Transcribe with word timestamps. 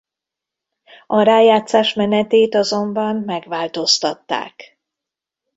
A 1.07 1.21
rájátszás 1.21 1.93
menetét 1.93 2.55
azonban 2.55 3.15
megváltoztatták. 3.15 4.79